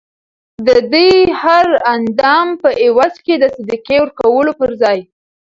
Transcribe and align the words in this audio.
ددي 0.67 1.09
هر 1.25 1.33
هر 1.41 1.67
اندام 1.95 2.47
په 2.61 2.69
عوض 2.85 3.13
کي 3.25 3.35
د 3.39 3.43
صدقې 3.55 3.97
ورکولو 4.01 4.51
په 4.59 4.65
ځای 4.81 4.99